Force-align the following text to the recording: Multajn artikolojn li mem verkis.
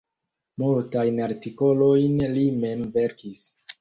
Multajn 0.61 1.21
artikolojn 1.27 2.17
li 2.39 2.47
mem 2.65 2.83
verkis. 2.97 3.45